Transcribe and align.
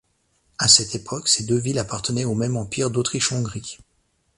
À 0.57 0.67
cette 0.67 0.95
époque 0.95 1.27
ces 1.27 1.43
deux 1.43 1.59
villes 1.59 1.77
appartenaient 1.77 2.25
au 2.25 2.33
même 2.33 2.57
Empire 2.57 2.89
d'Autriche-Hongrie. 2.89 3.77